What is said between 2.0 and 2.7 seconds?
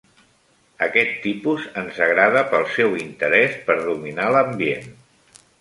agrada pel